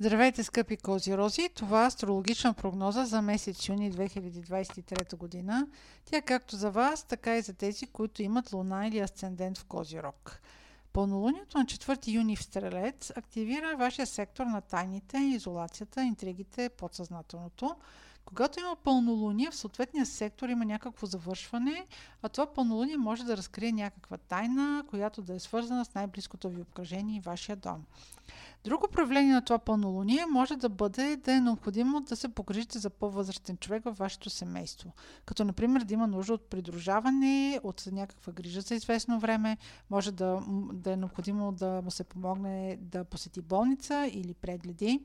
[0.00, 1.48] Здравейте, скъпи козирози!
[1.54, 5.66] Това е астрологична прогноза за месец юни 2023 година.
[6.04, 10.40] Тя както за вас, така и за тези, които имат луна или асцендент в Козирог.
[10.92, 17.76] Пълнолунието на 4 юни в Стрелец активира вашия сектор на тайните, изолацията, интригите, подсъзнателното.
[18.24, 21.86] Когато има пълнолуние, в съответния сектор има някакво завършване,
[22.22, 26.60] а това пълнолуние може да разкрие някаква тайна, която да е свързана с най-близкото ви
[26.60, 27.84] обкръжение и вашия дом.
[28.64, 32.90] Друго проявление на това пълнолуние може да бъде да е необходимо да се погрижите за
[32.90, 34.92] по-възрастен човек във вашето семейство.
[35.24, 39.56] Като, например, да има нужда от придружаване, от някаква грижа за известно време,
[39.90, 45.00] може да, да е необходимо да му се помогне да посети болница или прегледи.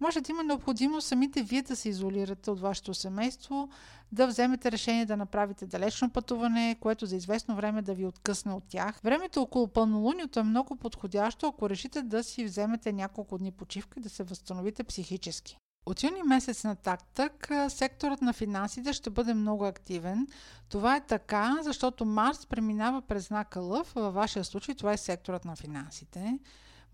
[0.00, 3.68] Може да има необходимост самите вие да се изолирате от вашето семейство,
[4.12, 8.64] да вземете решение да направите далечно пътуване, което за известно време да ви откъсне от
[8.68, 9.00] тях.
[9.04, 14.02] Времето около пълнолунието е много подходящо, ако решите да си вземете няколко дни почивка и
[14.02, 15.58] да се възстановите психически.
[15.86, 20.26] От юни месец нататък секторът на финансите ще бъде много активен.
[20.68, 25.44] Това е така, защото Марс преминава през знака Лъв, във вашия случай това е секторът
[25.44, 26.38] на финансите.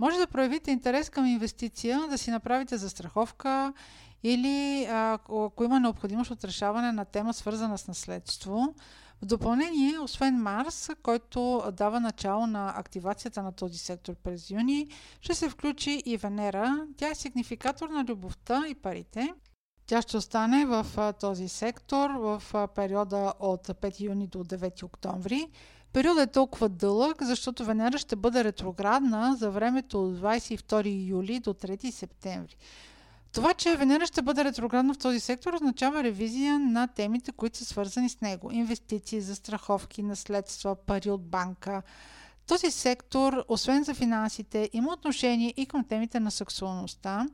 [0.03, 3.73] Може да проявите интерес към инвестиция, да си направите застраховка
[4.23, 8.75] или ако има необходимост от решаване на тема свързана с наследство.
[9.23, 14.89] В допълнение, освен Марс, който дава начало на активацията на този сектор през юни,
[15.21, 16.87] ще се включи и Венера.
[16.97, 19.35] Тя е сигнификатор на любовта и парите.
[19.93, 20.87] Тя ще остане в
[21.21, 22.43] този сектор в
[22.75, 25.47] периода от 5 юни до 9 октомври.
[25.93, 31.55] Периодът е толкова дълъг, защото Венера ще бъде ретроградна за времето от 22 юли до
[31.55, 32.57] 3 септември.
[33.33, 37.65] Това, че Венера ще бъде ретроградна в този сектор, означава ревизия на темите, които са
[37.65, 38.51] свързани с него.
[38.53, 41.83] Инвестиции, застраховки, наследства, пари от банка.
[42.47, 47.27] Този сектор, освен за финансите, има отношение и към темите на сексуалността.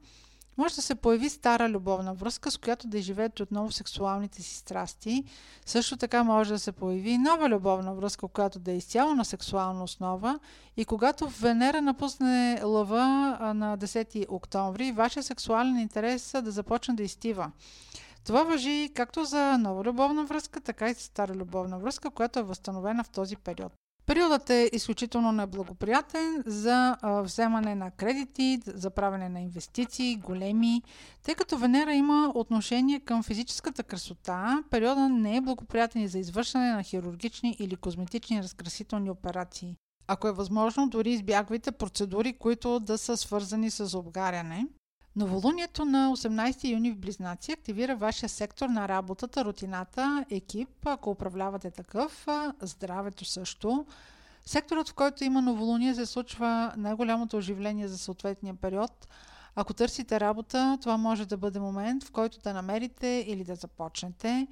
[0.59, 5.25] Може да се появи стара любовна връзка, с която да живеете отново сексуалните си страсти.
[5.67, 9.85] Също така може да се появи нова любовна връзка, която да е изцяло на сексуална
[9.85, 10.39] основа.
[10.77, 13.07] И когато Венера напусне лъва
[13.55, 17.53] на 10 октомври, вашия сексуален интерес да започне да изтива.
[18.25, 22.43] Това въжи както за нова любовна връзка, така и за стара любовна връзка, която е
[22.43, 23.73] възстановена в този период.
[24.09, 30.83] Периодът е изключително неблагоприятен за а, вземане на кредити, за правене на инвестиции, големи.
[31.23, 36.73] Тъй като Венера има отношение към физическата красота, периодът не е благоприятен и за извършване
[36.73, 39.77] на хирургични или козметични разкрасителни операции.
[40.07, 44.67] Ако е възможно, дори избягвайте процедури, които да са свързани с обгаряне.
[45.19, 51.71] Новолунието на 18 юни в Близнаци активира вашия сектор на работата, рутината, екип, ако управлявате
[51.71, 52.27] такъв,
[52.63, 53.87] здравето също.
[54.47, 59.09] Секторът, в който има новолуние, се случва най-голямото оживление за съответния период.
[59.55, 64.47] Ако търсите работа, това може да бъде момент, в който да намерите или да започнете.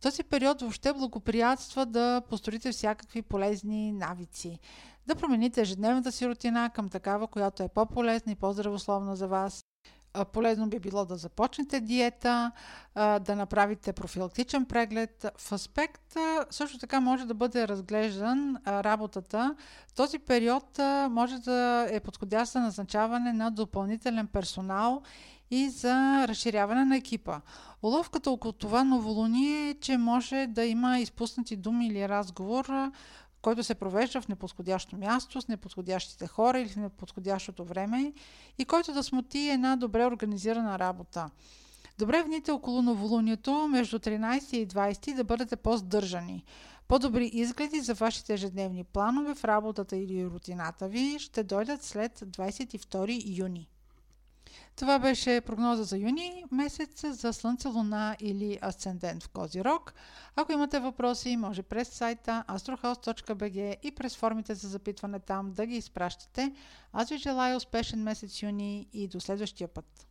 [0.00, 4.58] Този период въобще благоприятства да построите всякакви полезни навици.
[5.06, 9.64] Да промените ежедневната си рутина към такава, която е по-полезна и по-здравословна за вас
[10.32, 12.52] полезно би било да започнете диета,
[12.96, 15.26] да направите профилактичен преглед.
[15.38, 16.16] В аспект
[16.50, 19.56] също така може да бъде разглеждан работата.
[19.96, 20.78] Този период
[21.10, 25.02] може да е подходящ за назначаване на допълнителен персонал
[25.50, 27.40] и за разширяване на екипа.
[27.82, 32.90] Уловката около това новолуние е, че може да има изпуснати думи или разговор,
[33.44, 38.12] който се провежда в неподходящо място, с неподходящите хора или в неподходящото време
[38.58, 41.30] и който да смути една добре организирана работа.
[41.98, 46.44] Добре в дните около новолунието, между 13 и 20, да бъдете по-здържани.
[46.88, 53.38] По-добри изгледи за вашите ежедневни планове в работата или рутината ви ще дойдат след 22
[53.38, 53.68] юни.
[54.76, 59.94] Това беше прогноза за юни месец за Слънце, Луна или Асцендент в Козирог.
[60.36, 65.76] Ако имате въпроси, може през сайта astrohouse.bg и през формите за запитване там да ги
[65.76, 66.52] изпращате.
[66.92, 70.06] Аз ви желая успешен месец юни и до следващия път.